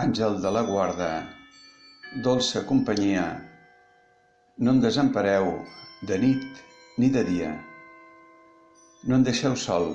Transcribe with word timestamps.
Àngel 0.00 0.38
de 0.40 0.48
la 0.48 0.62
guarda, 0.64 1.06
dolça 2.24 2.62
companyia, 2.64 3.24
no 4.56 4.72
em 4.72 4.80
desempareu 4.80 5.50
de 6.08 6.16
nit 6.22 6.62
ni 6.96 7.10
de 7.12 7.20
dia. 7.28 7.50
No 9.04 9.18
em 9.18 9.26
deixeu 9.28 9.52
sol, 9.52 9.90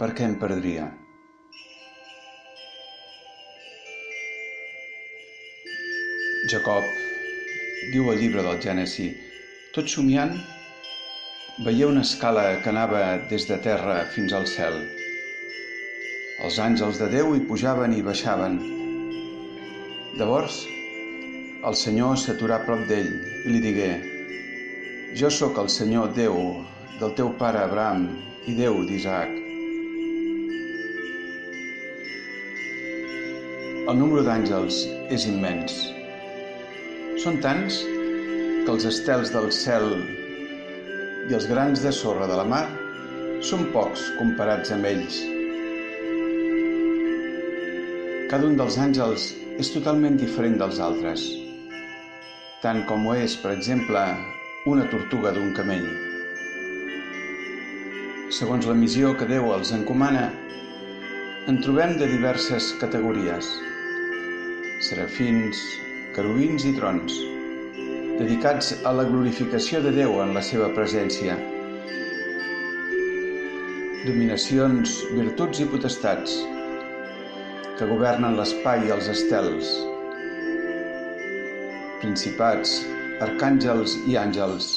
perquè 0.00 0.24
em 0.24 0.38
perdria. 0.40 0.88
Jacob 6.48 6.88
diu 7.92 8.08
al 8.08 8.24
llibre 8.24 8.48
del 8.48 8.62
Gènesi, 8.64 9.10
tot 9.76 9.92
somiant, 9.92 10.32
veié 11.68 11.84
una 11.84 12.08
escala 12.08 12.54
que 12.62 12.72
anava 12.72 13.08
des 13.28 13.50
de 13.52 13.60
terra 13.68 14.06
fins 14.16 14.32
al 14.32 14.48
cel. 14.48 14.86
Els 16.44 16.58
àngels 16.60 16.98
de 17.00 17.06
Déu 17.08 17.30
hi 17.32 17.40
pujaven 17.48 17.94
i 17.96 18.02
baixaven. 18.04 18.58
Llavors, 20.20 20.58
el 21.64 21.76
Senyor 21.80 22.18
s'aturà 22.20 22.58
prop 22.66 22.82
d'ell 22.90 23.08
i 23.46 23.52
li 23.54 23.60
digué, 23.64 23.88
Jo 25.16 25.30
sóc 25.32 25.56
el 25.62 25.70
Senyor 25.72 26.10
Déu 26.18 26.36
del 27.00 27.14
teu 27.16 27.30
pare 27.40 27.62
Abraham 27.64 28.02
i 28.52 28.56
Déu 28.58 28.82
d'Isaac. 28.84 29.32
El 33.86 33.96
número 33.96 34.24
d'àngels 34.26 34.82
és 35.16 35.24
immens. 35.30 35.78
Són 37.22 37.40
tants 37.46 37.78
que 37.86 38.74
els 38.74 38.84
estels 38.90 39.32
del 39.32 39.48
cel 39.60 39.88
i 41.30 41.38
els 41.38 41.48
grans 41.48 41.86
de 41.86 41.94
sorra 42.02 42.28
de 42.28 42.36
la 42.42 42.44
mar 42.52 42.66
són 43.40 43.70
pocs 43.72 44.04
comparats 44.20 44.76
amb 44.76 44.90
ells. 44.92 45.22
Cada 48.26 48.48
un 48.50 48.56
dels 48.58 48.74
àngels 48.82 49.24
és 49.62 49.68
totalment 49.70 50.16
diferent 50.18 50.56
dels 50.58 50.80
altres, 50.82 51.20
tant 52.58 52.80
com 52.88 53.04
ho 53.06 53.12
és, 53.14 53.36
per 53.38 53.52
exemple, 53.52 54.00
una 54.66 54.86
tortuga 54.90 55.30
d'un 55.36 55.52
camell. 55.54 55.86
Segons 58.38 58.66
la 58.66 58.74
missió 58.80 59.12
que 59.20 59.28
Déu 59.30 59.46
els 59.54 59.70
encomana, 59.76 60.24
en 61.46 61.60
trobem 61.62 61.94
de 62.00 62.08
diverses 62.10 62.72
categories. 62.80 63.52
Serafins, 64.88 65.62
querubins 66.18 66.66
i 66.66 66.74
trons, 66.80 67.22
dedicats 68.18 68.72
a 68.82 68.96
la 69.02 69.06
glorificació 69.06 69.84
de 69.86 69.94
Déu 70.00 70.18
en 70.26 70.34
la 70.34 70.42
seva 70.50 70.72
presència. 70.74 71.38
Dominacions, 74.02 74.98
virtuts 75.14 75.62
i 75.62 75.70
potestats, 75.70 76.40
que 77.76 77.86
governen 77.88 78.38
l'espai 78.38 78.86
i 78.86 78.92
els 78.94 79.08
estels. 79.12 79.68
Principats, 82.00 82.78
arcàngels 83.26 83.96
i 84.08 84.16
àngels, 84.16 84.70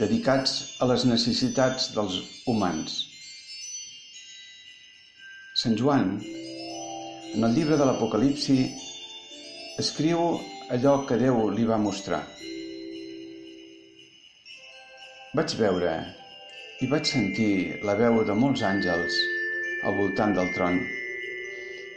dedicats 0.00 0.56
a 0.82 0.88
les 0.90 1.06
necessitats 1.06 1.92
dels 1.94 2.18
humans. 2.50 2.98
Sant 5.62 5.78
Joan, 5.78 6.16
en 7.34 7.46
el 7.46 7.54
llibre 7.54 7.78
de 7.78 7.86
l'Apocalipsi, 7.86 8.58
Escriu 9.78 10.40
allò 10.74 10.98
que 11.06 11.22
Déu 11.22 11.44
li 11.54 11.62
va 11.70 11.78
mostrar. 11.78 12.24
Vaig 15.38 15.54
veure 15.62 15.96
i 16.82 16.90
vaig 16.90 17.06
sentir 17.06 17.52
la 17.86 17.94
veu 18.00 18.24
de 18.26 18.34
molts 18.34 18.66
àngels 18.66 19.22
al 19.86 19.94
voltant 20.02 20.34
del 20.34 20.50
tron 20.56 20.80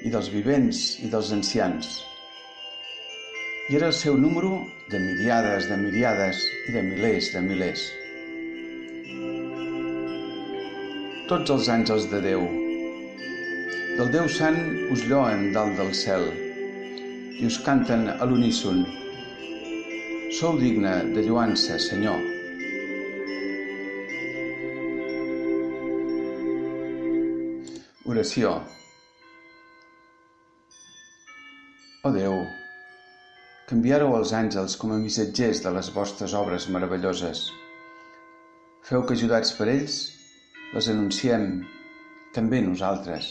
i 0.02 0.10
dels 0.14 0.30
vivents 0.34 0.80
i 1.06 1.10
dels 1.12 1.32
ancians. 1.36 2.00
I 3.70 3.78
era 3.78 3.92
el 3.92 3.96
seu 3.96 4.18
número 4.18 4.56
de 4.92 5.00
miliades 5.00 5.68
de 5.70 5.78
miliades 5.78 6.42
i 6.68 6.74
de 6.76 6.82
milers 6.88 7.30
de 7.36 7.44
milers. 7.46 7.86
Tots 11.30 11.54
els 11.56 11.70
àngels 11.72 12.10
de 12.12 12.20
Déu, 12.26 12.44
del 14.00 14.10
Déu 14.12 14.28
Sant 14.32 14.60
us 14.92 15.06
lloen 15.08 15.52
dalt 15.56 15.78
del 15.80 15.94
cel, 15.96 16.28
i 17.38 17.48
us 17.48 17.62
canten 17.66 18.10
a 18.12 18.28
l'uníson. 18.28 18.84
Sou 20.42 20.60
digne 20.60 20.98
de 21.16 21.24
lluança, 21.28 21.80
Senyor. 21.80 22.20
Oració. 28.12 28.60
O 32.02 32.10
Déu, 32.10 32.36
que 33.70 33.76
enviareu 33.78 34.16
els 34.20 34.32
àngels 34.34 34.74
com 34.84 34.94
a 34.94 34.96
missatgers 35.02 35.60
de 35.62 35.74
les 35.76 35.90
vostres 35.98 36.32
obres 36.40 36.64
meravelloses. 36.76 37.42
Feu 38.88 39.04
que, 39.06 39.14
ajudats 39.20 39.52
per 39.60 39.68
ells, 39.74 39.98
les 40.74 40.90
anunciem 40.94 41.46
també 42.38 42.64
nosaltres. 42.66 43.28